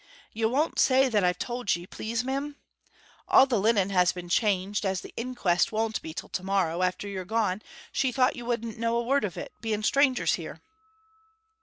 [0.33, 2.55] Ye won't say that I've told ye, please, m'm?
[3.27, 7.07] All the linen has been changed, and as the inquest won't be till tomorrow, after
[7.07, 10.59] you are gone, she thought you wouldn't know a word of it, being strangers here.'